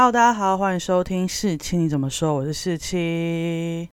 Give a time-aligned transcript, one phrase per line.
[0.00, 2.32] Hello，大家好，欢迎收听四七你怎么说？
[2.32, 3.90] 我是四七。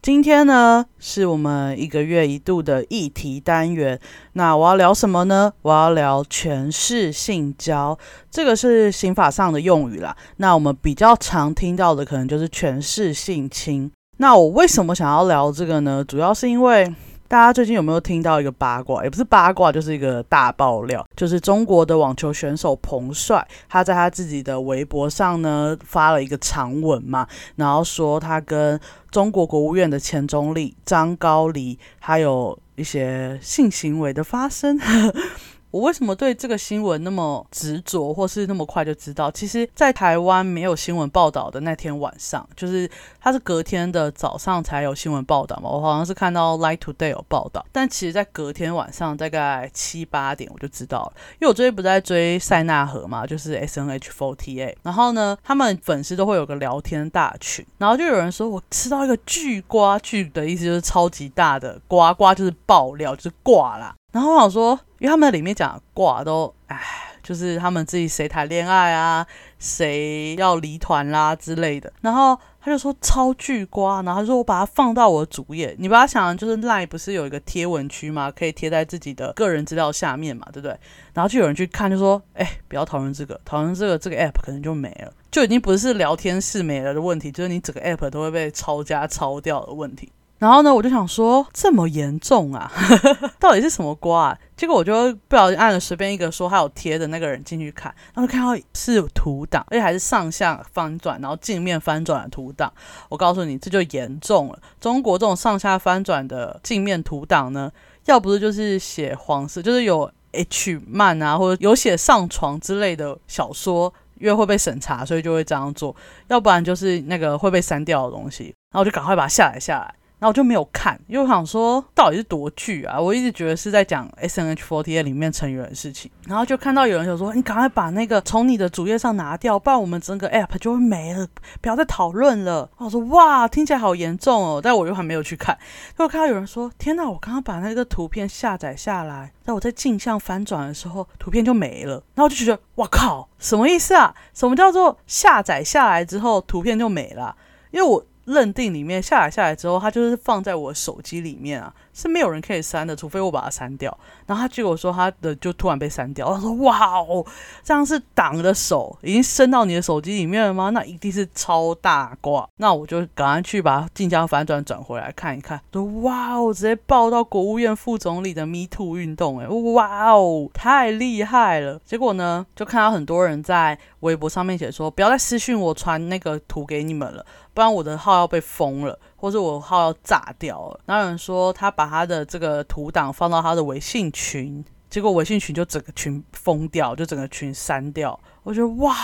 [0.00, 3.98] 今天呢，是我们一个月一度的议题单元。
[4.34, 5.52] 那我要聊什么呢？
[5.62, 7.98] 我要聊权势性交，
[8.30, 10.16] 这个是刑法上的用语啦。
[10.36, 13.90] 那我们比较常听到的，可能就是权势性侵。
[14.18, 16.04] 那我为什么想要聊这个呢？
[16.04, 16.94] 主要是因为。
[17.28, 19.02] 大家最近有没有听到一个八卦？
[19.02, 27.26] 也不是八卦，就是一个大爆料，就是中国的网球选手彭帅，他在他自己的微博上呢发了一个长文嘛，
[27.56, 28.78] 然后说他跟
[29.10, 34.78] 中国国务院的前总理张高丽还有一些性行为的发生。
[35.70, 39.30] 我为什么对这个新闻那么执着，或是那么快就知道？
[39.30, 42.88] 其实，在台湾没有新闻报道的那天晚上，就是
[43.20, 45.68] 它是隔天的早上才有新闻报道嘛。
[45.68, 54.76] 我好像是看到《Light Today》有报道，但其实，在隔天晚上大概七八点我就知道了，因为我最近不在追塞纳河嘛，就是 S N H Forty Eight。
[54.82, 63.94] 然后呢，他们粉丝都会有个聊天大群，然后就有人说我吃到一个巨瓜，巨的意思就是超级大的瓜瓜，就是爆料，就是挂啦。
[64.16, 66.80] 然后我想说，因为他们里面讲卦都，哎，
[67.22, 69.26] 就是他们自己谁谈恋爱啊，
[69.58, 71.92] 谁要离团啦之类的。
[72.00, 78.30] 然后他就说超巨瓜，然后他说我把它放到我主页，你把它想就是赖不是有一个贴文区吗？
[78.30, 80.74] 可以贴在自己的个人资料下面嘛，对不对？
[81.12, 90.10] 然后就有人去看，就说，哎，不要讨论这个，讨论这个这个 app 可能就没了，就已经不是聊天室没了的问题，就是你整个 app 都会被抄家抄掉的问题。
[90.38, 92.70] 然后呢，我就想说这么严重啊，
[93.40, 94.28] 到底是什么瓜？
[94.28, 94.38] 啊？
[94.54, 102.70] 结果我就不小心按了随便一个说他有贴的那个人进去看，然后就看到是图档，而且还是上下翻转，然后镜面翻转的图档。
[103.08, 104.58] 我告诉你，这就严重了。
[104.78, 107.72] 中国这种上下翻转的镜面图档呢，
[108.04, 115.94] 要不是就是写黄色，就是有 H 漫啊，或者有写上床之类的小说，因为会被审查，所以就会这样做；
[116.28, 119.94] 要不然就是那个会被删掉的东西，然后我就赶快把它下载下来。
[120.18, 122.98] 然后我就没有看，因为我想说到底是多剧啊！
[122.98, 126.10] 我一直觉得是在讲 S N H forty 里面成员的事情。
[126.26, 131.28] 然后就看到有人就说：“你赶快把那个从你的主页上拿掉，不然我们整个 app 就会没了，
[131.60, 135.56] 不要再讨论了。”我说：“哇，听起来好严重哦！”但我又还没有去看。
[135.98, 144.14] 就看到有人说：“天哪，我刚刚把那个图片下载下来，在我在镜像翻转的时候，图片就没了。”然后我就觉得：“哇靠，什么意思啊？
[144.32, 147.36] 什么叫做下载下来之后图片就没了？”
[147.70, 148.02] 因为我。
[148.26, 153.96] 认定里面下载下来之后，它就是放在我手机里面啊，是没有人可以删的，除非我把它删掉。
[154.26, 157.24] 然后他结果说他的就突然被删掉， 他说哇哦，
[157.64, 160.68] 这样是党的手已经伸到你的手机里面了吗？
[160.70, 162.46] 那一定是超大挂。
[162.58, 171.80] 那我就赶快去把晋江反转转回来看一看，说哇哦，直接爆到国务院副总理的 Me Too 运动，哎，哇哦，太厉害了。
[171.86, 177.24] 结果呢，就看到很多人在微博上面写说，不要再私讯我传那个图给你们了。
[177.54, 180.80] 不然我的号要被封了，或者我号要炸掉了。
[180.84, 188.18] 然后有人说他把他的这个图档放到他的微信群，结果微信群就整个群封掉，就整个群删掉。
[188.42, 188.94] 我觉得哇，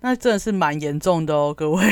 [0.00, 1.84] 那真的是蛮严重的哦，各位。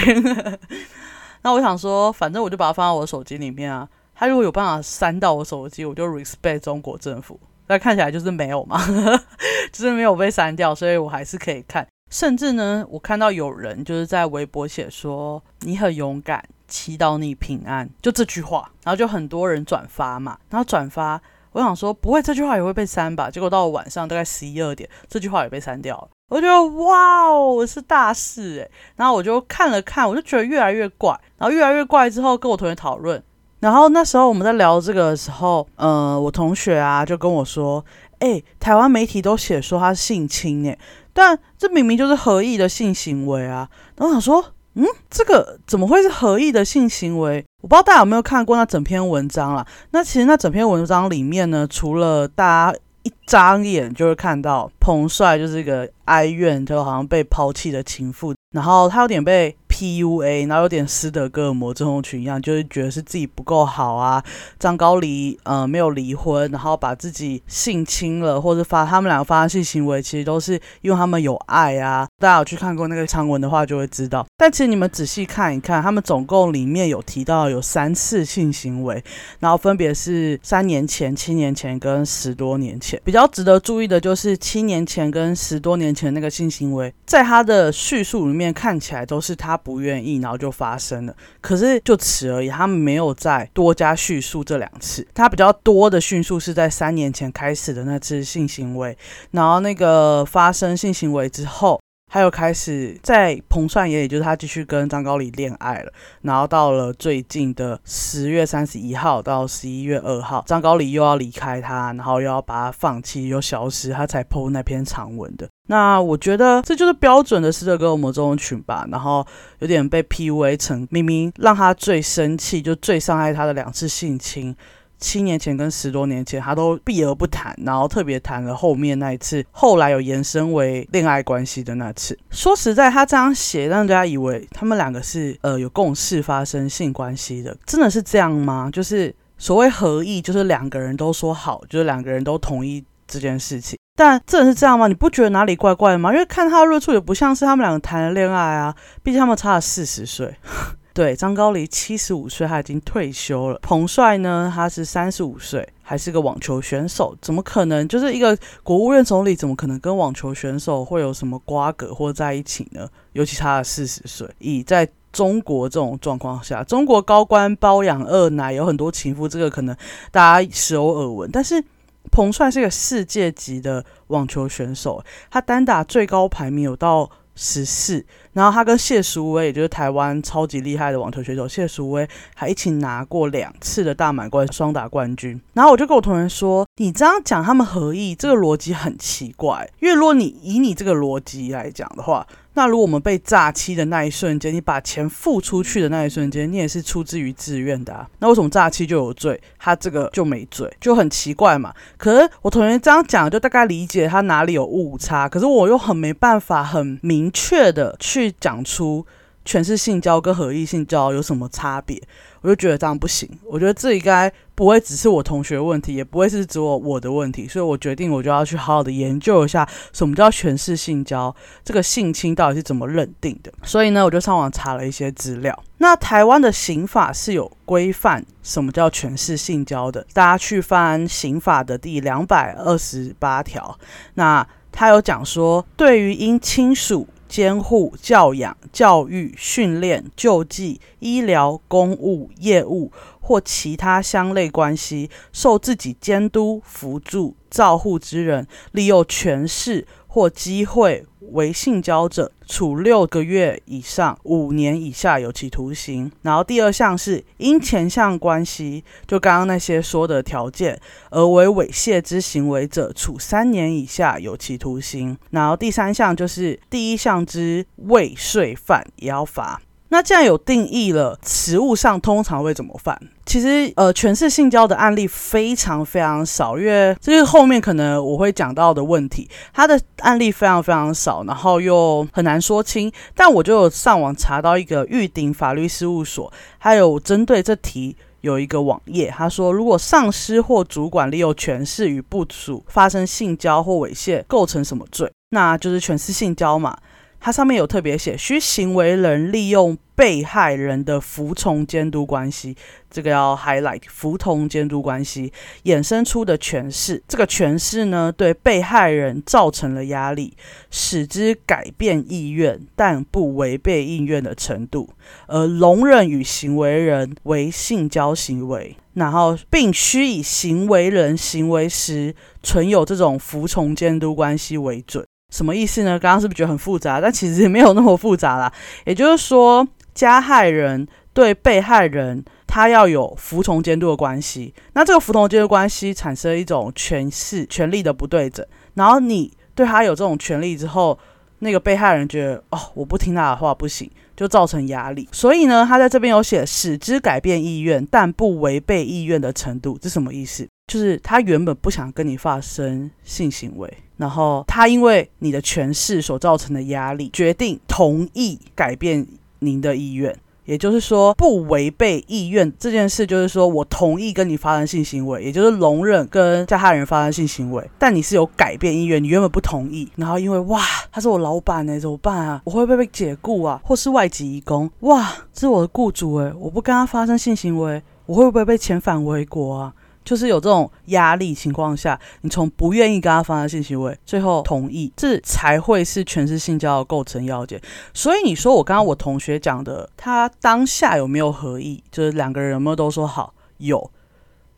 [1.43, 3.89] 那我想说，反正我就把它放到我手机里面啊。
[4.15, 7.41] 他如果有办法删到我手机，我就 respect 中国政府。
[7.67, 8.79] 但看起来就是没有嘛，
[9.73, 11.87] 就是没有被删掉，所以我还是可以看。
[12.11, 21.21] 甚至呢，我看到有人就是在微博写说你很勇敢，祈祷你平安，就这句话，然后就很多人转发嘛，然后转发，
[21.53, 23.29] 我想说不会这句话也会被删吧？
[23.29, 26.09] 结果到了晚上大概十一二点，这句话也被删掉了。
[26.31, 28.71] 我觉得哇哦，是大事诶。
[28.95, 33.21] 然后我就看了看，我就觉得越来越怪，然后越来越怪之后跟我同学讨论，
[33.59, 37.85] 然后那时候我们在聊这个的时候，呃，我同学啊就跟我说，
[38.21, 40.79] 哎，台湾媒体都写说他性侵诶。
[41.13, 43.69] 但这明明就是合意的性行为啊！
[43.97, 47.45] 然后我想说，嗯，这个怎么会是合意的性行为？
[47.63, 49.67] 我不知道大家有没有看过那整篇文章啦。
[49.91, 59.55] 那其实那整篇文章里面呢，除了大家一张眼就会看到彭帅就是一个哀怨，就好像被抛弃的情妇，然后他有点被。
[59.81, 60.45] P.U.A.
[60.45, 64.23] 然后有点斯德哥尔摩症候群一样，就是觉得是自己不够好啊。
[64.59, 72.07] 张高离呃没有离婚，然后把自己性侵了，或者发他们两个发生性行为，其实都是因为他们有爱啊。
[72.19, 74.27] 大家有去看过那个长文的话，就会知道。
[74.37, 79.03] 但其实你们仔细看一看，他们总共里面有提到有三次性行为，
[79.39, 83.01] 然后分别是三年前、七年前跟十多年前。
[83.03, 89.70] 比较值得注意的就是七年前跟十多年前那个性行为，在他的叙述里面看起来都是他不。
[89.71, 91.15] 不愿意，然后就发生了。
[91.41, 95.07] 可是就此而已，他没有再多加叙述这两次。
[95.15, 98.99] 他比较多的叙述是在三年前开始的那次性行为，
[99.31, 101.81] 然后那个发生性行为之后。
[102.13, 105.93] 还有开始在彭帅眼里，就是他继续跟张高丽恋爱了。
[106.23, 115.49] 然后到了最近的十月三十一号到十一月二号，张高丽又要离开他，然后又要把他放弃，又消失，他才 PO 那篇长文的。
[115.71, 118.85] 那我觉得这就是标准的斯德哥尔摩症候群吧。
[118.91, 119.25] 然后
[119.61, 124.57] 有点被 PUA 成，明明让他最生气，就最伤害他的两次性侵。
[124.99, 132.19] 七年前跟十多年前，他都避而不谈，然后特别谈了后面那一次，后来有延伸为恋爱关系的那次。
[132.31, 138.69] 说实在，他这样写，让大家以为他们两个是呃有共识发生性关系的，真的是这样吗？
[138.73, 143.79] 就是所谓合意，就是两个人都说好，就是两个人都同意这件事情。
[144.01, 144.89] 但真的是这样吗？
[144.89, 146.11] 你不觉得哪里怪怪的吗？
[146.11, 150.35] 因为看他的论述也不像是他们两个谈了恋爱啊，毕竟他们差了四十岁。
[150.95, 153.59] 对，张高丽七十五岁，他已经退休了。
[153.61, 157.87] 彭帅呢，他是三十五岁，还是个网球选手，怎么可能？
[157.87, 162.89] 就是一个国务院总理，怎么可能跟网球选手会有什么瓜葛或在一起呢？
[163.13, 164.27] 尤其差了四十岁。
[164.39, 169.77] 以在中国这种状况下，中国高官包养二奶，有很多情妇，这个可能
[170.11, 171.31] 大家时有耳闻。
[171.31, 171.63] 但是
[172.11, 177.11] 彭帅是一个世界级的网球选手，他单打最高排名有到。
[177.43, 178.05] 十四，
[178.35, 185.41] 然后他跟谢淑薇，也就是台湾超级厉害的网球选手谢淑薇，还一起拿过两次的大满贯双打冠军。
[185.55, 189.67] 然后我就跟我同学说：“你这样讲他们合意，这个逻辑很奇怪。
[189.81, 198.09] 因为如果你以你这个逻辑来讲的话。”那如果我们被诈欺的那一瞬间，你把钱付出去的那一瞬间，你也是出自于自愿的啊。
[198.19, 201.73] 那为什么诈欺就有罪，他这个就没罪，就很奇怪嘛。
[201.97, 205.29] 可是我同学这样讲，就大概理解他哪里有误差。
[205.29, 209.07] 可是我又很没办法，很明确的去讲出。
[209.45, 212.01] 全是性交跟合意性交有什么差别？
[212.43, 213.29] 我就觉得这样不行。
[213.45, 217.49] 我觉得这应该不会只是我同学问题，也不会是只有我的问题。
[217.49, 221.35] 所以我决定，我就要去好好的研究一下什么叫全是性交，
[221.65, 223.53] 这个性侵到底是怎么认定的。
[223.63, 225.59] 所以呢，我就上网查了一些资料。
[225.79, 233.79] 那台湾的刑法是有规范什么叫全是性交的，大家去翻刑法的第两百二十八条。
[234.15, 237.07] 那他有讲说，对于因亲属。
[237.31, 242.91] 监护、教养、教育、训练、救济、医疗、公务、业务
[243.21, 251.07] 或其他相类关系，受自己监督、辅助、照护之人，利用权势或机会。
[251.33, 256.11] 为性交者，处六个月以上五年以下有期徒刑。
[256.23, 260.81] 然后第二项是因前项关系，就刚刚那些说的条件
[261.11, 265.17] 而为猥亵之行为者，处三年以下有期徒刑。
[265.31, 269.63] 然后第三项就是第一项之未遂犯也要罚。
[269.93, 272.97] 那既然有定义了，实物上通常会怎么犯？
[273.27, 279.29] 其实，呃，全是性交的案例非常非常少，因为这是后面可能我会讲到的问题。
[279.53, 282.91] 它的案例非常非常少，然后又很难说清。
[283.17, 295.11] 但我就上网查到一个玉鼎法律事务所，还有针对这题有一个网页，他说，如果上司或主管利用权势与部属发生性交或猥亵，构成什么罪？
[295.31, 296.77] 那就是权势性交嘛。
[297.21, 302.57] 它上面有特别写，需行为人利用被害人的服从监督关系，
[302.91, 305.31] 这个要 highlight 服从监督关系
[305.65, 310.35] 衍生出的诠释，这个诠释呢，对被害人造成了压力，
[310.71, 314.89] 使之改变意愿，但不违背意愿的程度，
[315.27, 325.05] 而容忍与行为人为性交行为，然后并需以行为人行为时存有这种服从监督关系为准。
[325.31, 325.99] 什么意思呢？
[325.99, 327.01] 刚刚是不是觉得很复杂？
[327.01, 328.53] 但其实也没有那么复杂啦。
[328.85, 334.53] 也就是说，加害人对被害人，他要有服从监督的关系。
[334.75, 338.45] 那这个服从监督关系产生一种权势、权力的不对等。
[338.75, 340.99] 然后你对他有这种权利之后，
[341.41, 345.09] 那个被害人觉得哦，我不听他的话不行，就造成压力。
[345.13, 350.49] 所以呢，他在这边有写使之改变意愿，但不违背意愿的程度，这什么意思？
[350.71, 353.69] 就是他原本不想跟你发生性行为。
[353.97, 359.05] 然后他因为你的权势所造成的压力，决定同意改变
[359.41, 372.41] 您的意愿，也就是说不违背意愿这件事，就是说我同意跟你发生性行为，也就是容忍跟加害人发生性行为，但你是有改变意愿，你原本不同意，然后因为哇他是我老板呢，怎么办啊？
[372.45, 373.61] 我会不会被解雇啊？
[373.63, 374.71] 或是外籍移工？
[374.81, 379.75] 哇，这是我的雇主哎，我不跟他发生性行为，我会不会被遣返回国啊？
[380.11, 387.63] 就是有这种压力情况下，你从不愿意跟他发生性行为，最后同意，这才会是全是性交的构成要件。
[387.95, 391.81] 所以你说我刚刚我同学讲的，他当下有没有合意？
[391.93, 393.33] 就是两个人有没有都说好？
[393.59, 393.89] 有。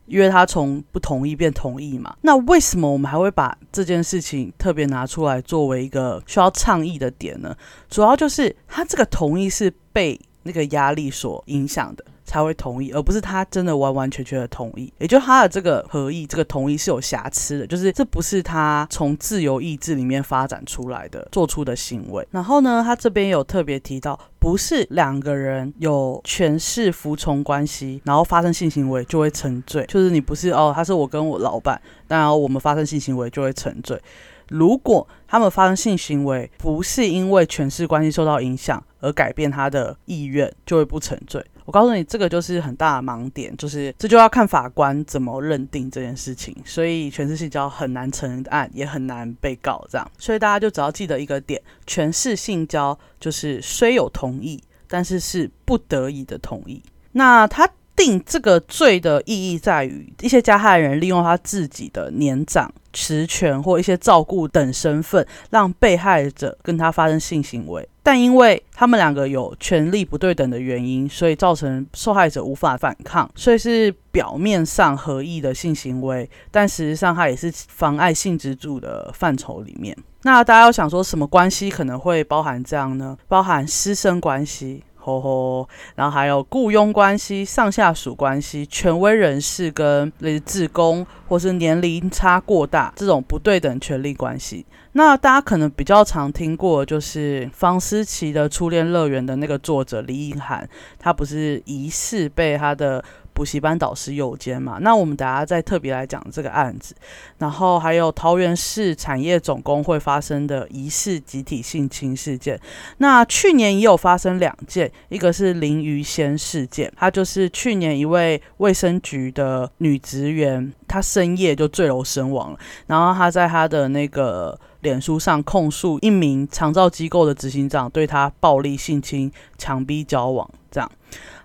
[0.07, 7.55] 因为他从不同意变同意嘛，那为什么我们还会把这件事情特别拿出来作为一个需要倡议的点呢？
[7.91, 12.03] 主要就是他这个同意是被那个压力所影响的。
[12.33, 14.91] 才会同意，而不是他真的完完全全的同意。
[14.97, 22.27] 也就他的这个合意，这个同意是有瑕疵的，就是这不是他从自由意志里面发展出来的做出的行为。
[22.31, 29.85] 然后呢，他这边有特别提到，不是两个人有权势服从关系，然后发生性行为就会沉醉。
[29.85, 34.01] 就是你不是哦，他是我跟我老板，然后我们发生性行为就会沉醉。
[34.49, 41.45] 如果他们发生性行为不是因为权势关系受到影响而改变他的意愿，就会不沉醉。
[41.65, 46.57] 我告诉你，这个就是很大的盲点，就是这就要看法官怎么认定这件事情。
[46.65, 50.11] 所以全是性交很难成案，也很难被告这样。
[50.19, 56.83] 所以大家就只要记得一个点：全是性交就是虽有同意，但是是不得已的同意。
[57.13, 57.69] 那他
[58.03, 62.73] 定这个罪的意义在于，一些加害人利用他自己的年长。
[62.93, 79.97] 职权或一些照顾等身份，让被害者跟他发生性行为，但因为他们两个有权利不对等的原因，所以造成受害者无法反抗，所以是表面上合意的性行为，但实际上它也是妨碍性自主的范畴里面。
[80.25, 83.17] 那大家要想说什么关系可能会包含这样呢？
[83.27, 84.85] 包含师生关系。
[85.03, 94.65] 吼吼，然后还有雇佣关系、上下属关系、权威人士跟类似职工，或是年龄差过大这种不对等权利关系。
[94.93, 100.69] 那大家可能比较常听过，就是方思琪的初恋乐园的那个作者李颖涵，
[100.99, 103.03] 他不是疑似被他的。
[103.33, 104.79] 补习班导师诱奸嘛？
[104.81, 106.95] 那我们等下再特别来讲这个案子。
[107.39, 112.61] 然后还有桃园市产业总工会发生的疑似集体性侵事件。
[112.99, 122.59] 那去年也有发生两件，一个是林于仙事件，她就是去年一位卫生局的女职员，她深夜就坠楼身亡了。
[122.87, 130.91] 然后她在她的那个脸书上控诉一名长照机构的执行长对她暴力性侵、强逼交往，这样。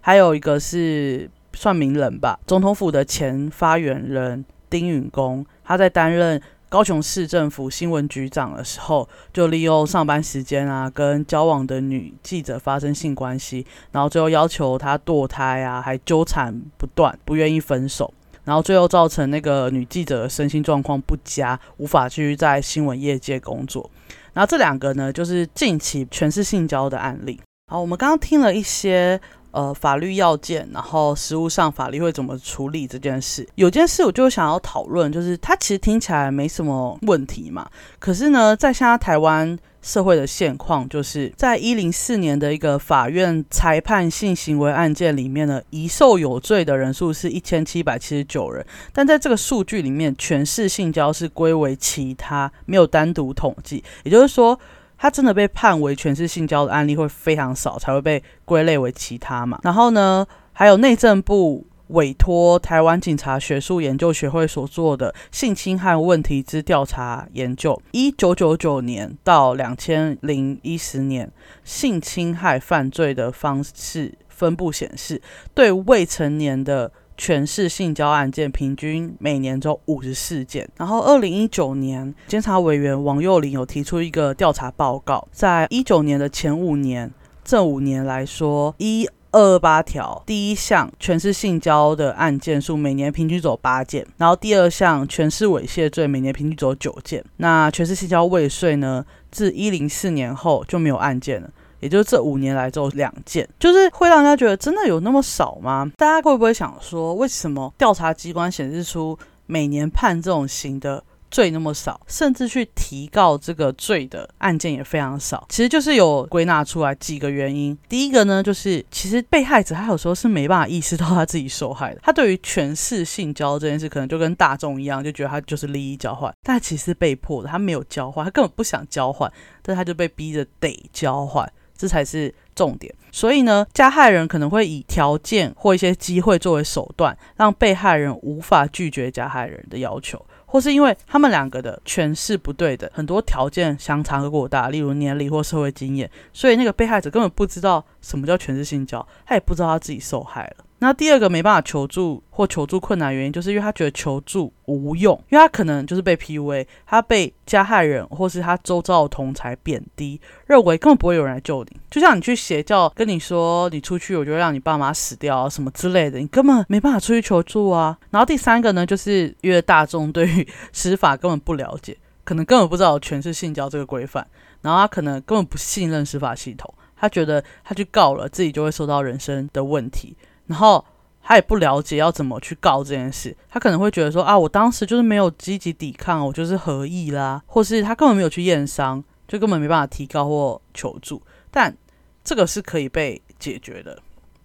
[0.02, 1.30] 还有一个是。
[1.58, 23.90] 算名人吧，总统府的前发言人丁允恭，他在担任高雄市政府新闻局长的时候，就利用上班时间啊，跟交往的女记者发生性关系，然后最后要求她堕胎啊，还纠缠不断，不愿意分手，然后最后造成那个女记者身心状况不佳，无法继续在新闻业界工作。
[24.34, 27.42] 然后这两个呢，就是近期全是性交的案例。
[27.72, 29.20] 好，我们刚刚听了一些。
[29.52, 33.48] 呃，法律要件，然后实务上法律会怎么处理这件事？
[33.56, 37.68] 有件事我就想要讨论，就是它其实听起来没什么问题嘛。
[37.98, 48.64] 可是呢，在现在台湾社会的现况，就是在一零四年的一个法院裁判性行为案件里面呢，疑受有罪的人数是一千七百七十九人，
[48.94, 54.60] 但在这个数据里面，全市性交是归为其他，没有单独统计，也就是说。
[54.98, 59.60] 他真的被判为全是性交的案例会非常少，才会被归类为其他嘛。
[59.64, 71.32] 然后呢，还有内政部委托台湾警察学术研究学会所做的性侵害问题之调查研究，一九九九年到两千零一十年
[71.64, 75.22] 性侵害犯罪的方式分布显示，
[75.54, 76.92] 对未成年的。
[77.18, 80.70] 全市性交案件平均每年只有五十四件。
[80.78, 87.12] 然后，二零一九年，监察委员王幼玲有提出一个调查报告，在一九年的前五年，
[87.44, 97.24] 这五年来说，一二二八条第一项全市性交的案件数每年平均走八件，然后第二项全市猥亵罪每年平均走九件。
[97.38, 101.50] 那全市性交未遂呢，自一零四年后就没有案件了。
[101.80, 105.92] 也就是这五年来只有两件，就是会让人家觉得真的有那么少吗？
[105.98, 115.46] 大家会不会想说，为什么调查机关显示出每年判这种刑的罪那么少，甚至去提告这个罪的案件也非常少？
[115.50, 117.78] 其实就是有归纳出来几个原因。
[117.90, 129.32] 第一个呢，就是其实被害者他有时候是没办法意识到他自己受害的，他对于权势性交这件事，可能就跟大众一样，就觉得他就是利益交换，但其实被迫的，他没有交换，他根本不想交换，
[129.62, 131.52] 但他就被逼着得交换。
[131.78, 150.66] 这才是重点，所以呢，加害人可能会以条件或一些机会作为手段，让被害人无法拒绝加害人的要求，或是因为他们两个的权势不对的，很多条件相差过大，例如年龄或社会经验，所以那个被害者根本不知道什么叫权势性交，他也不知道他自己受害了。
[150.80, 161.78] 那第二个没办法求助或求助困难原因，就是因为他觉得求助无用，因为他可能就是被 PUA，他被加害人或是他周遭的同才贬低，认为根本不会有人来救你。
[161.90, 167.98] 就像你去邪教，跟你说你出去，我就让你爸妈死掉啊什么之类的，你根本没办法出去求助啊。
[168.12, 174.28] 然后第三个呢，就是因为大众对于司法根本不了解，可能根本不知道全是性交这个规范，
[174.62, 180.16] 然后他可能根本不信任司法系统，他觉得他去告了自己就会受到人身的问题。
[180.48, 180.84] 然后
[181.22, 191.22] 他也不了解要怎么去告这件事，他可能会觉得说啊，我当时就是没有积极抵抗，我就是合意啦，或是他根本没有去验伤，就根本没办法提高或求助。
[191.52, 191.76] 但
[192.24, 194.02] 这个是可以被解决的，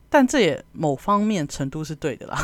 [0.08, 2.38] 但这也某方面程度是对的啦。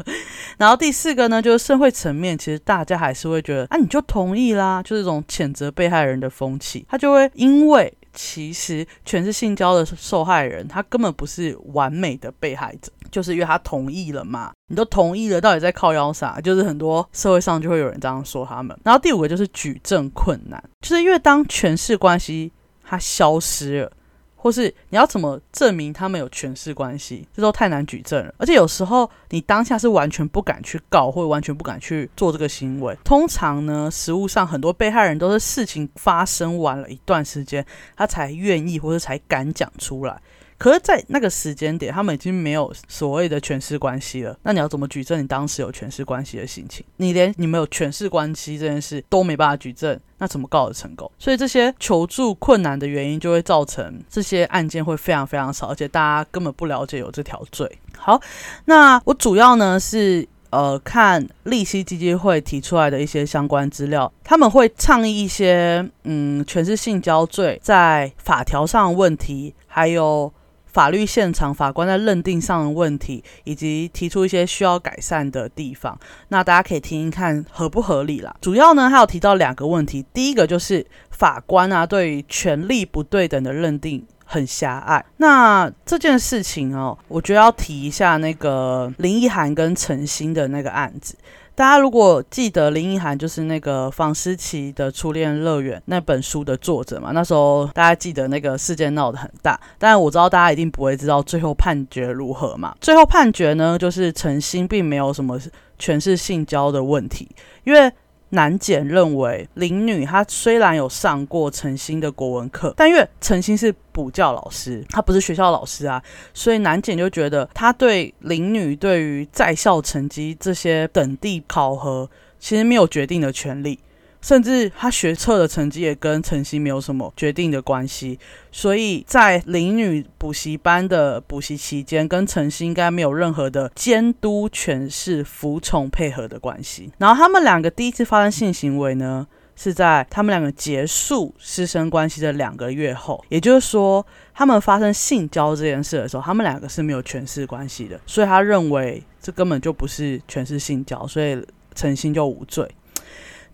[0.56, 7.92] 然后第四个呢，就是社会层面，其实大家还是会觉得啊，你就同意啦，就是这种谴责被害人的风气，他就会因为。
[8.14, 14.50] 其实全是性交的受害人，他根本不是完美的被害者，就是因为他同意了嘛。
[14.66, 16.40] 你都同意了，到底在靠腰啥？
[16.40, 18.76] 就是很多社会上就会有人这样说他们。
[18.82, 22.50] 然后第五个就是举证困难，就是因为当权势关系
[22.82, 23.92] 它消失了。
[24.34, 28.34] 或是你要怎么证明他们有权势关系，这都太难举证了。
[28.38, 32.98] 而且有时候你当下是完全不敢去告，或者完全不敢去做这个行为。
[33.04, 37.64] 通常呢，实物上很多被害人都是事情发生完了一段时间，
[37.94, 40.20] 他才愿意或者才敢讲出来。
[40.62, 44.38] 可是，在那个时间点，他们已经没有所谓的权势关系了。
[44.44, 46.86] 那你要怎么举证你当时有权势关系的心情？
[46.98, 51.10] 你连你们有权势关系这件事都没办法举证，那怎么告得成功？
[51.18, 57.68] 所以这些求助困难的原因，就会造成这些案件会非常非常少，而且大家根本不了解有这条罪。
[57.98, 58.20] 好，
[58.66, 70.32] 那我主要呢是呃看利息基金会提出来的一些相关资料，他们会倡议一些嗯权势性交罪在法条上问题，还有。
[70.72, 75.98] 法律现场法官在认定上的问题，以及提出一些需要改善的地方，
[76.28, 78.34] 那大家可以听听看合不合理啦。
[78.40, 85.04] 主要呢，还有提到两个问题，第一个就是法官啊对于权力不对等的认定很狭隘。
[85.18, 91.14] 那这件事情哦，我觉得要提一下那个林奕涵跟陈星的那个案子。
[91.54, 102.74] 大家如果记得林奕涵就是那个房思琪的初恋乐园那本书的作者嘛，那时候大家记得那个事件闹得很大，但我知道大家一定不会知道最后判决如何嘛。
[102.80, 105.38] 最后判决呢，就是陈星并没有什么
[105.78, 107.28] 全是性交的问题，
[107.64, 107.92] 因为。
[108.34, 123.78] 南检认为林女她虽然有上过陈星的国文课，但因为陈星是补教老师，他不是学校老师啊，所以南检就觉得他对林女对于在校成绩这些等地考核其实没有决定的权利。
[124.22, 128.18] 甚至他学测的成绩也跟晨曦没有什么决定的关系，
[128.52, 136.90] 所以在林女补习班的补习期间，跟晨曦应该没有任何的监督、权势、服从、配合的关系。
[136.98, 152.68] 然后他们两个第一次发生性行为呢，是在他们两个结束师生关系的两个月后，也就是说，他们发生性交这件事的时候，他们两个是没有权势关系的，所以他认为这根本就不是权势性交，所以陈曦就无罪。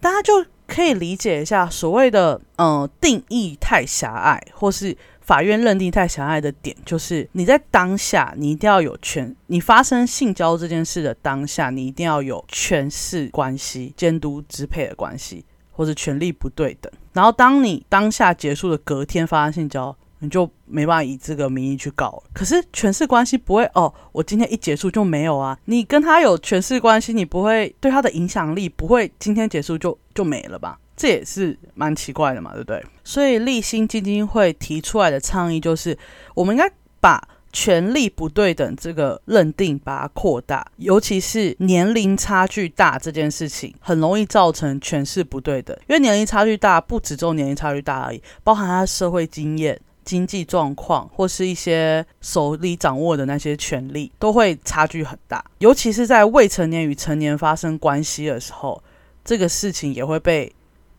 [0.01, 0.45] 大家就。
[0.69, 16.93] 可以理解一下所谓的嗯定义太狭隘，或是法院认定太狭隘的点，就是你在当下你一定要有权，你发生性交这件事的当下，你一定要有权势关系、监督支配的关系，或者权力不对等。
[17.15, 19.97] 然后当你当下结束的隔天发生性交。
[20.21, 22.23] 你就没办法以这个名义去告了。
[22.33, 25.59] 可是权势关系不会哦，我今天一结束就没有啊。
[25.67, 30.79] 你跟他有权势关系，你不会对他的影响力不会今天结束就就没了吧？
[30.97, 32.85] 这也是蛮奇怪的嘛，对不对？
[33.05, 35.97] 所以立新基金会提出来的倡议就是，
[36.35, 36.69] 我们应该
[37.01, 45.77] 把权力不对等这个认定把它扩大，尤其是年龄差距大这件事情，很容易造成权势不对等。
[45.89, 49.81] 因为年龄差距大，不只做年龄差距大而已，包含他社会经验。
[50.09, 55.45] 经济状况或是一些手里掌握的那些权利，都会差距很大。
[55.59, 58.83] 尤其是在未成年与成年发生关系的时候，
[59.23, 60.51] 这个事情也会被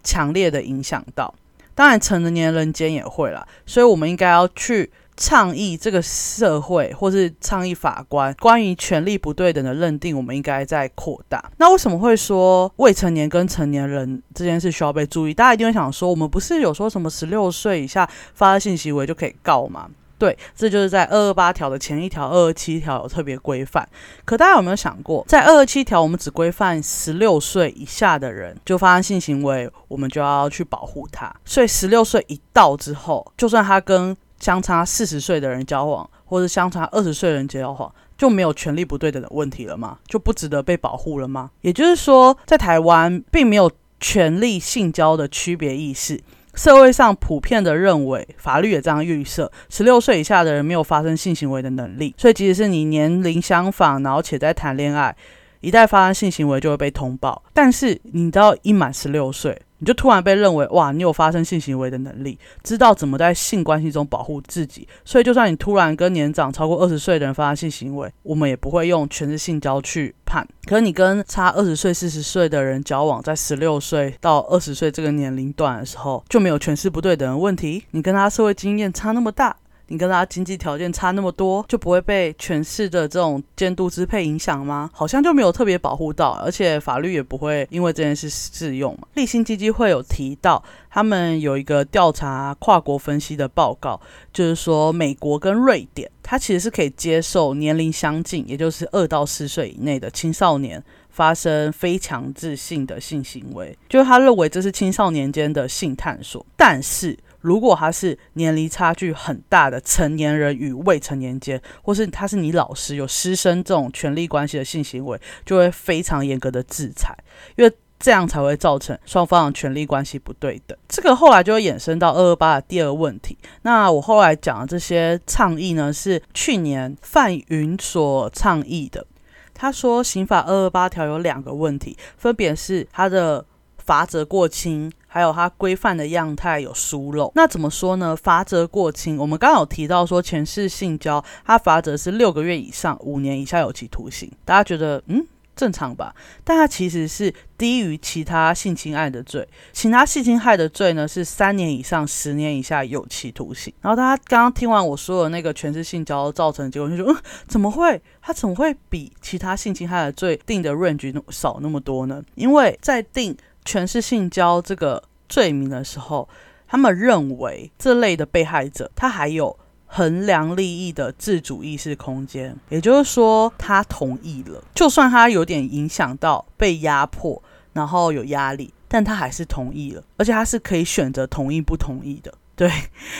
[0.03, 1.33] 强烈的影响到。
[1.73, 4.91] 当然，成年人间也会啦，所以我们应该要去。
[5.19, 11.51] 倡议这个社会，或是倡议法官关于权力不对等的认定，我们应该再扩大。
[11.58, 15.34] 那为什么会说未成年跟成年人这件事需要被注意？
[15.34, 19.89] 大家一定会想说，我们不是有说什么十六岁以下发生性行为就可以告吗？
[20.17, 23.88] 对，这就是在二二八条的前一条，二二七条有特别规范。
[24.23, 31.34] 可大家有没有想过，在二二七条，我们只规范十六岁以下的人就发生性行为，我们就要去保护他。
[31.43, 39.97] 所以十六岁一到之后，就算他跟相差四十岁的人交往，或者相差二十岁的人交往，就没有权利不对等的问题了吗？
[40.08, 41.52] 就不值得被保护了吗？
[41.62, 46.21] 也就是说，在台湾并没有权利性交的区别意识。
[46.56, 52.13] 社会上普遍的认为，法律也这样预设，十六岁以下的人没有发生性行为的能力。
[52.17, 55.15] 所以，即使是你年龄相仿，然后且在谈恋爱，
[55.62, 57.43] 一旦发生性行为就会被通报。
[57.54, 59.62] 但是，你知道一满十六岁。
[59.79, 70.47] 你就突然被认为哇，你有发生性行为的能力，知道怎么在性关系中保护自己，所以就算你突然跟年长超过二十岁的人发生性行为，我们也不会用全是性交去判。
[70.65, 77.83] 可是你跟差二十岁、四十岁的人交往，在十六岁到二十岁这个年龄段的时候，就没有全是不对等的问题。
[77.91, 79.55] 你跟他社会经验差那么大。
[79.89, 84.89] 你跟他经济条件差那么多，就不会被权势的这种监督支配影响吗？
[84.93, 89.08] 好像就没有特别保护到，而且法律也不会因为这件事适用嘛。
[89.15, 93.99] 立新基金会有提到，他们有一个调查跨国分析的报告，
[94.32, 107.17] 就是说美国跟瑞典，它其实是可以接受年龄相近，也就是二到四岁以内的青少年发生非强制性的性行为，就是他认为这是青少年间的性探索，但是。
[107.41, 117.15] 如果他是年龄差距很大的成年人与未成年间，或是他是你老师有师生这种权力关系的性行为，就会非常严格的制裁，
[117.56, 120.78] 因为这样才会造成双方的权力关系不对等。
[120.88, 123.38] 这个后来就会衍生到二二八的第二个问题。
[123.63, 129.06] 那我后来讲的这些倡议呢，是去年范云所倡议的。
[129.54, 133.45] 他说，刑法二二八条有两个问题，分别是他的
[133.89, 134.91] 罚则过轻。
[135.12, 138.15] 还有它规范的样态有疏漏，那怎么说呢？
[138.15, 145.25] 罚则过轻，我们刚刚有提到说前世性交，它罚则是六个月以上五年以下有期徒刑，大家觉得嗯
[145.56, 146.13] 正常吧？
[146.43, 153.73] 但它其实是低于其他性侵害的罪，其他性侵害的罪呢是三年以上十年以下有期徒刑。
[153.82, 157.99] 然后大家刚刚听完我说的那个全是性交造成的结果，就说嗯怎么会？
[158.21, 162.21] 它怎么会比其他性侵害的罪定的 range 少那么多呢？
[162.36, 163.36] 因为在定。
[163.69, 166.27] 全是性交这个罪名的时候，
[166.67, 169.55] 他们认为这类的被害者他还有
[169.86, 177.39] 衡量利益的自主意识空间，也就是说，他同意了，就算他有点影响到被压迫，
[177.71, 182.34] 然后有压力，但他还是同意了，而且他是可以选择同意不同意的。
[182.55, 182.71] 对，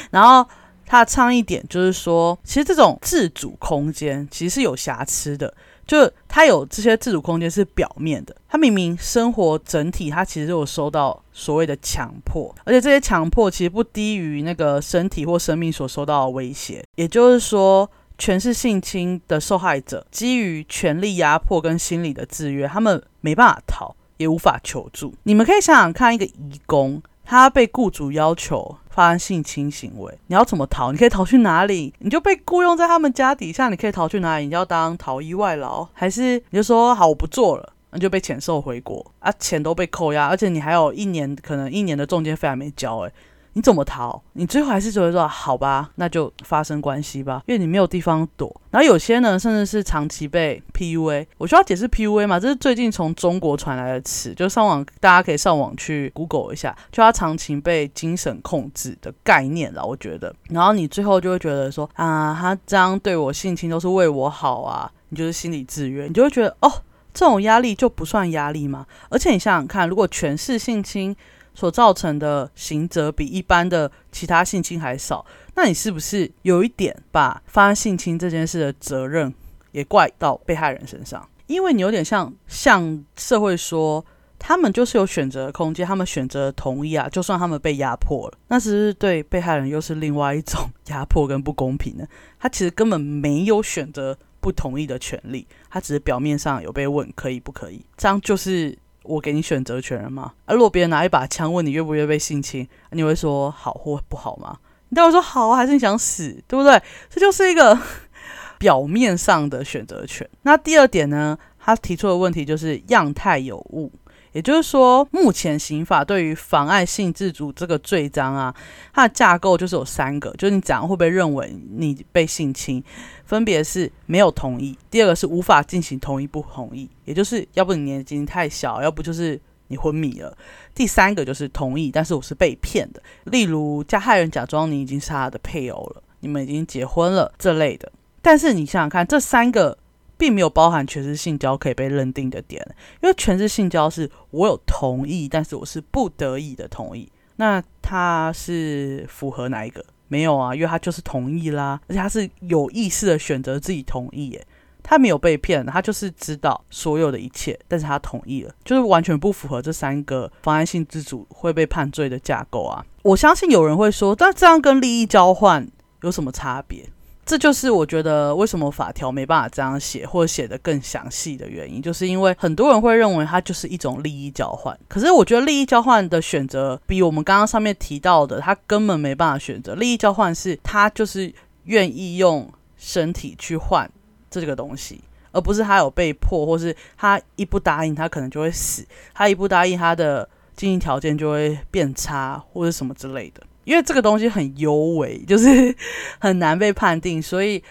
[0.10, 0.50] 然后
[0.84, 5.54] 他的倡议点就是说，其实这种自主空间其实是有瑕疵的。
[5.90, 16.84] 就他有这些自主空间是表面的，他明明生活整体他其实有受到所谓的强迫，而且这些强迫其实不低于那个身体或生命所受到的威胁。
[16.94, 25.16] 也就是说，全是性侵的受害者，基于权力压迫跟心理的制约，他们没办法逃，也无法求助。
[25.24, 27.02] 你们可以想想看，一个义工。
[27.30, 30.92] 他被雇主要求发生性侵行为，你要怎么逃？
[30.92, 31.94] 你可以逃去哪里？
[32.00, 34.48] 你就被雇佣在他们家底下，你可以逃去哪里？
[34.48, 39.32] 你要当逃逸外劳，还是你就说好我不做了，那就被遣送回国啊？
[39.34, 43.12] 钱都被扣押，而且你还有一年，可能一年的中介费还没交，哎，
[43.60, 44.22] 你怎么逃？
[44.32, 48.50] 你最后还是觉得说好吧，那就发生关系吧，因为你没有地方躲。
[48.72, 51.28] 然后有些呢，甚至是长期被 PUA。
[51.38, 52.40] 我需要解释 PUA 吗？
[52.40, 59.86] 这是最近从中国传来的词，就上网大家可以上网去 Google 一下，就他长期被精神控制的概念了。
[59.86, 66.72] 我觉得，然后你最后就会觉得说啊，他这样对我性侵都是为我好啊，你就是心理制约，你就会觉得哦，
[67.14, 68.86] 这种压力就不算压力吗？
[69.10, 71.14] 而且你想想看，如果全是性侵。
[71.60, 79.34] 所造成的刑责比一般的其他性侵还少，那你是不是有一点把发生性侵这件事的责任
[79.74, 81.28] 也怪到被害人身上？
[81.48, 84.06] 因为你有点像向社会说，
[84.38, 92.06] 他们就是有选择的空间，他们选择同意啊，就算他们被压迫了，那是不是对被害人又是另外一种 压迫跟不公平呢？
[92.40, 98.78] 他其实根本没有选择不同意的权利，他只是表面上有被问可以不可以，这样就是。
[99.04, 100.34] 我给你选择权了吗？
[100.46, 104.58] 啊如果别人拿一把枪问你愿不愿意被性侵，你会说好或不好吗？
[104.90, 106.82] 你待会说好啊，还是你想死，对不对？
[107.10, 107.78] 这就是一个
[108.58, 110.30] 表面上的选择权。
[110.42, 111.38] 那第二点呢？
[111.62, 113.92] 他提出的问题就是样态有误。
[114.32, 118.56] 也就是说，目前刑法对于妨碍性自主这个罪章啊，
[118.94, 122.84] 它的架构就是有三个，就是你怎样会被认为你被性侵，
[123.26, 130.38] 分别是没有同意，第二个是无法进行同意不同意，也就是要不你年纪太小，要不就是你昏迷了，
[130.76, 137.92] 第三个就是同意，但是我是被骗的，例如加害人假装你已经是他的配偶了，你们已经结婚了这类的。
[138.22, 139.79] 但是你想想看，这三个。
[140.20, 142.62] 并没有包含全是性交可以被认定的点，
[143.02, 147.10] 因为全是性交是我有同意，但是我是不得已的同意。
[147.38, 149.84] 那他是符合哪一个？
[150.10, 154.46] 没有啊，因为他就是同意啦，而且他是有意识的选择自己同意，耶，
[154.84, 162.86] 他没有被骗，他就是知道所有的一切，但是他同意了，就是完全不符合这三个妨碍性自主会被判罪的架构啊！
[163.04, 165.66] 我相信有人会说，但这样跟利益交换
[166.02, 166.90] 有什么差别？
[167.30, 174.76] 这就是我觉得为什么法条没办法这样写，或者写得更详细的原因，就是因为很多人会认为它就是一种利益交换。
[174.88, 179.76] 可是我觉得利益交换的选择比我们刚刚上面提到的，他根本没办法选择。
[179.76, 181.32] 利益交换是他就是
[181.66, 183.88] 愿意用身体去换
[184.32, 185.00] 这个东西，
[185.32, 188.82] 而不是他有被迫，或是他一不答应，他可能就会死；
[189.14, 193.44] 他一不答应，他的经济条件就会变差，或者什么之类的。
[193.64, 195.76] 因为这个东西很优微， 就是
[196.20, 197.64] 很难被判定，所以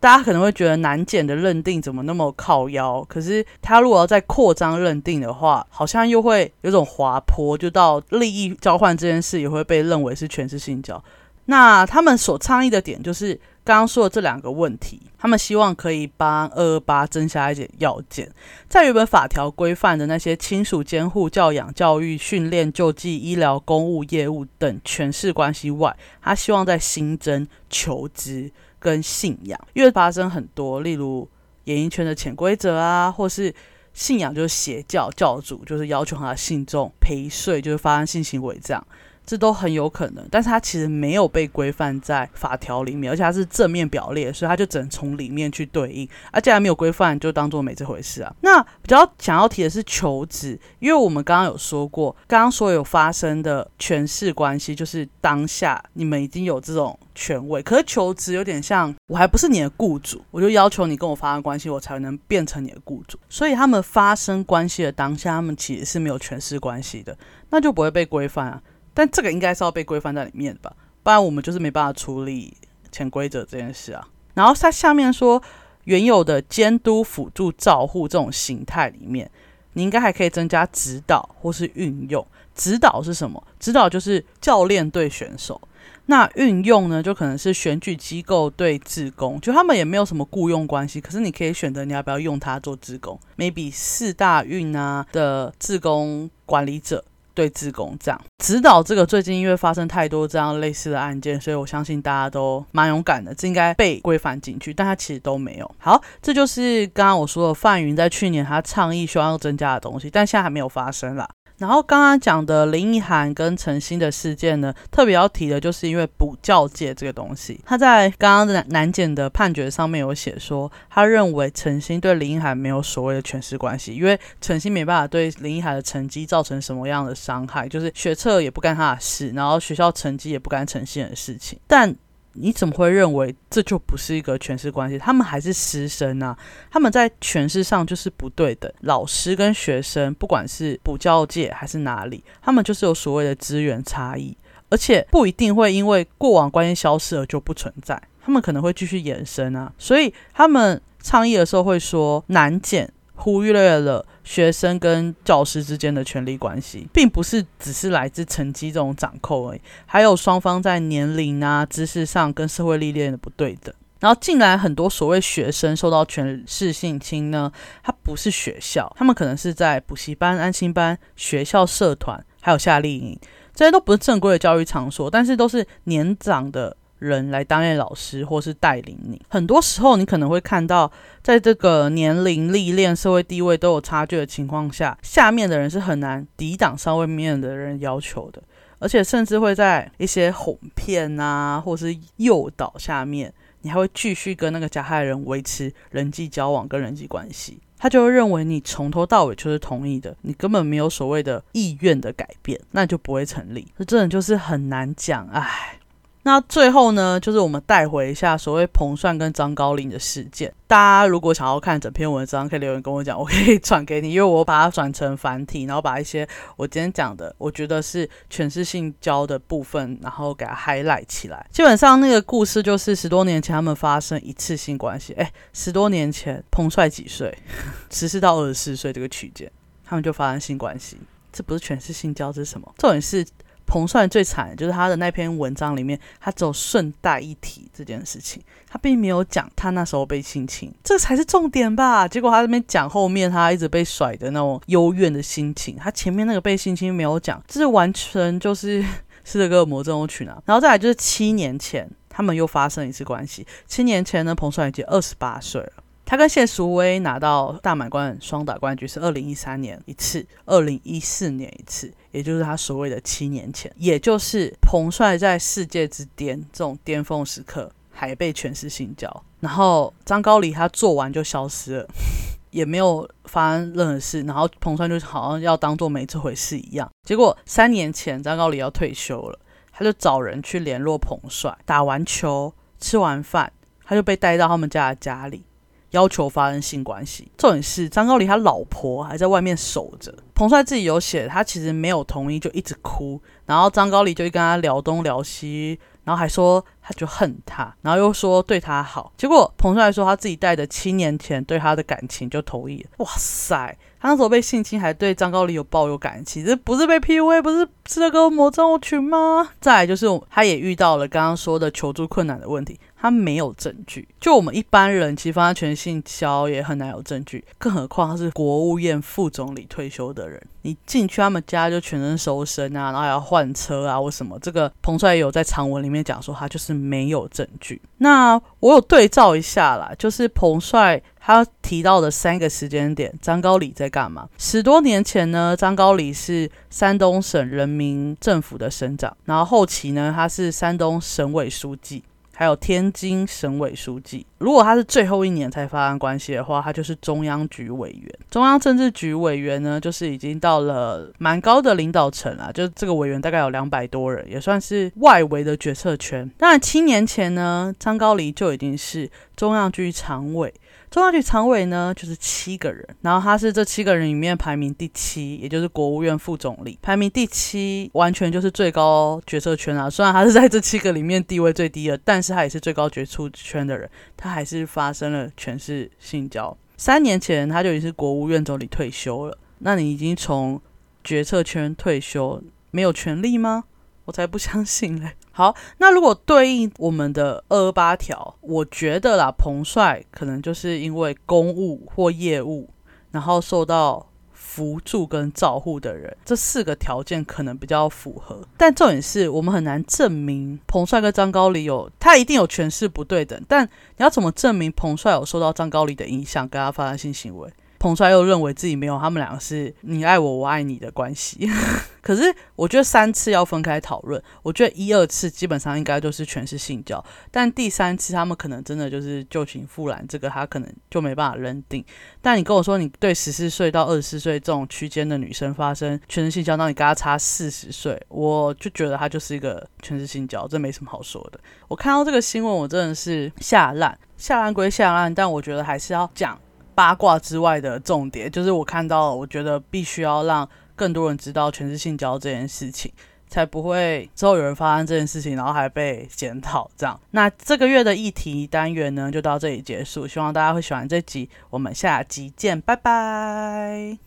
[0.00, 3.04] 大家可能会觉得难检的认定怎么那么靠腰？
[3.08, 11.02] 可是他如果要再扩张认定的话，好像又会有种滑坡，就到利益交换这件事也会被认为是全是性交。
[11.46, 13.40] 那他们所倡议的点就是。
[13.64, 18.28] 刚刚说的这两个问题，他们希望可以帮二二八增加一点要件，
[18.68, 28.50] 在原本法条规范的那些亲属监护、教养、教育、训练、救济、医疗、公务业务等权势关系外，他希望在新增求职
[28.80, 31.28] 跟信仰，因为发生很多，例如
[31.66, 33.54] 演艺圈的潜规则啊，或是
[33.94, 38.84] 信仰就是邪教教主就是要求他的信众赔税，就是发生性行为这样。
[39.24, 46.08] 这都很有可能，但是它其实没有被规范在法条里面，而且它是正面表列，所以它就只能从里面去对应。
[46.32, 48.34] 而既然没有规范，就当做没这回事啊。
[48.40, 63.18] 那比较想要提的是求职，因为我们刚刚有说过，刚刚所有发生的权势关系，就是当下你们已经有这种权位，可是求职有点像我还不是你的雇主，我就要求你跟我发生关系，我才能变成你的雇主。
[63.28, 67.16] 所以他们发生关系的当下，他们其实是没有权势关系的，
[67.50, 68.60] 那就不会被规范啊。
[68.94, 72.56] 但这个应该是要被规范在里面的吧，不然我们就是没办法处理
[72.90, 74.06] 潜规则这件事啊。
[74.34, 75.42] 然后它下面说，
[75.84, 79.30] 原有的监督、辅助、照护这种形态里面，
[79.74, 82.26] 你应该还可以增加指导或是运用。
[82.54, 83.42] 指导是什么？
[83.58, 85.60] 指导就是教练对选手。
[86.06, 93.18] 那运用呢，就可能是选举机构对自工，就他们也没有什么雇佣关系，可是你可以选择你要不要用他做自工。
[93.38, 97.04] maybe 四大运啊的自工管理者。
[97.34, 105.70] 对自工这样指导这个，最近因为发生太多这样类似的案件，所以我相信大家都蛮勇敢的，这应该被规范进去，但他其实都没有。
[105.78, 111.28] 好，这就是刚刚我说的范云在去年他倡议希望要增加的东西，但现在还没有发生啦。
[111.62, 131.94] 然后刚刚讲的林奕涵跟陈星的事件呢，特别要提的就是因为补教界这个东西，他在刚刚的南南检的判决上面有写说，他认为陈星对林奕涵没有所谓的权势关系，因为陈星没办法对林奕涵的成绩造成什么样的伤害，就是学测也不干他的事，然后学校成绩也不干陈星的事情，但。
[132.34, 134.98] 你怎么会认为这就不是一个权势关系？
[134.98, 136.36] 他们还是师生啊，
[136.70, 138.72] 他们在权势上就是不对等。
[138.80, 144.36] 老师跟学生，不管是补教界还是哪里，他们就是有所谓的资源差异，
[144.70, 149.72] 而且不一定会因为过往关系消失而就不存在，他们可能会继续延伸啊。
[149.78, 152.92] 所以他们倡议的时候会说难减。
[153.22, 163.72] 忽略了学生跟教师之间的权力关系，并不是只是来自成绩这种掌控而已，还有双方在年龄啊、知识上跟社会历练的不对等。
[164.00, 167.52] 然后进来很多所谓学生受到权势性侵呢，
[167.84, 173.16] 他不是学校，他们可能是在补习班、安心班、学校社团，还有夏令营，
[173.54, 176.76] 这些都不是正规的教育场所，但是都是年长的。
[177.02, 188.40] 人来担任老师或是带领你，很多时候你可能会看到，在这个年龄历练、社会地位都有差距的情况下，下面的人是很难抵挡上面的人要求的，
[188.78, 203.66] 而且甚至会在一些哄骗啊，或是诱导下面，你还会继续跟那个加害人维持人际交往跟人际关系，他就会认为你从头到尾就是同意的，你根本没有所谓的意愿的改变，那就不会成立。
[203.76, 205.78] 这真的就是很难讲，唉。
[206.24, 210.54] 那最后呢，就是我们带回一下所谓彭帅跟张高林的事件。
[210.68, 221.44] 大家如果想要看整篇文章，可以留言跟我讲，我可以转给你，因为我把它转成繁体，然后把一些我今天讲的，我觉得是诠释性交的部分，然后给它 highlight 起来。
[221.50, 225.12] 基本上那个故事就是十多年前他们发生一次性关系。
[225.14, 227.36] 哎，十多年前彭帅几岁？
[227.90, 229.50] 十四到二十四岁这个区间，
[229.84, 230.96] 他们就发生性关系。
[231.32, 232.72] 这不是诠释性交，这是什么？
[232.78, 233.26] 重点是。
[233.66, 242.06] 彭帅最惨，就是他的那篇文章里面，他只有顺带一提这件事情，他并没有讲他那时候被性侵，这才是重点吧。
[242.06, 248.82] 结果他那边讲后面他一直被甩的那种幽怨的心情，他前面那个被性侵没有讲，这是完全就是
[249.24, 250.36] 是这个魔怔曲呢。
[250.44, 253.46] 然后再来就是七年前，他们又发生一次关系。
[253.66, 255.72] 七年前呢，彭帅已经二十八岁了。
[256.04, 271.88] 他跟谢淑薇拿到大满贯双打冠军是二零一三年一次，二零一四年一次，也就是他所谓的七年前，也就是彭帅在世界之巅这种巅峰时刻还被诠释性交，然后张高丽他做完就消失了，
[272.50, 276.90] 也没有发生任何事，然后彭帅就好像要当做没这回事一样。
[277.04, 279.38] 结果三年前张高丽要退休了，
[279.72, 283.50] 他就找人去联络彭帅，打完球吃完饭，
[283.84, 285.44] 他就被带到他们家的家里。
[285.92, 290.14] 要求发生性关系，重点是张高丽他老婆还在外面守着。
[290.34, 293.20] 彭帅自己有写，他其实没有同意，就一直哭。
[293.46, 299.12] 然后张高丽就跟他聊东聊西，然后还说他就恨他，然后又说对他好。
[299.16, 302.90] 结果彭帅说他自己带着七年前对他的感情就同意了。
[302.98, 303.76] 哇塞！
[304.00, 309.48] 他那时候被性侵，还对张高丽有抱有感情，这不是被 PUA，不是吃了个魔咒群吗？
[309.60, 314.08] 再来就是，他也遇到了刚刚说的求助困难的问题，他没有证据。
[314.20, 324.38] 就我们一般人，其实发全性交也很难有证据，更何况他是国务院副总理退休的人，你进去他们家就全身搜身啊，然后要换车啊，或什么？
[324.38, 327.82] 这个彭帅有在长文里面讲说，他就是没有证据。
[327.98, 331.02] 那我有对照一下啦，就是彭帅。
[331.24, 334.28] 他提到的三个时间点，张高丽在干嘛？
[334.38, 342.02] 十多年前呢，张高丽是山东省人民政府的省长，然后后期呢，他是山东省委书记。
[342.34, 348.18] 还有天津省委书记，如果他是最后一年才发生关系的话，他就是中央局委员。
[348.30, 356.28] 中央政治局委员呢，就是已经到了蛮高的领导层了，就这个委员大概有两百多人，也算是外围的决策圈。
[356.38, 360.52] 当然，七年前呢，张高丽就已经是中央局常委。
[360.92, 369.88] 中央局常委呢，就是七个人，然后他是这七个人里面排名第七，也就是国务院副总理，排名第七，完全就是最高决策圈啊。
[369.88, 376.54] 虽然他是在这七个里面地位最低的，但是他也是最高决策圈的人，他还是发生了全是性交。
[376.76, 380.60] 三年前他就已经是国务院总理退休了，那你已经从
[381.02, 383.64] 决策圈退休，没有权利吗？
[384.04, 385.12] 我才不相信嘞！
[385.32, 392.68] 好，那如果对应我们的二八条，我觉得啦，彭帅可能就是因为公务或业务，
[393.10, 398.42] 然后受到扶助跟照护的人，这四个条件可能比较符合。
[398.58, 403.42] 但重点是我们很难证明彭帅跟张高丽有，他一定有权势不对等。
[403.48, 403.70] 但你
[404.04, 407.50] 要怎么证明彭帅有受到张高丽的影响，跟他发生性行为？
[407.82, 411.50] 彭帅又认为自己没有，他们两个是你爱我，我爱你的关系。
[412.00, 414.22] 可是我觉得三次要分开讨论。
[414.44, 421.84] 我觉得一二次基本上应该都是全是性交，但第三次他们可能真的就是旧情复燃，这个他可能就没办法认定。
[422.20, 431.40] 但你跟我说，你对十四岁到二十四岁这种区间的女生发生全是性交，那你跟她差四十岁，我就觉得她就是一个全是性交，这没什么好说的。
[431.66, 436.38] 我看到这个新闻，我真的是下烂，下烂归下烂，但我觉得还是要讲。
[436.74, 442.92] 八卦之外的重点，就是我看到，我觉得必须要让更多人知道全是性交这件事情，
[443.28, 446.98] 才不会之后有人发生这件事情，然后还被检讨这样。
[447.10, 453.98] 那这个月的议题单元呢，就到这里结束，希望大家会喜欢这集，我们下集见，拜拜。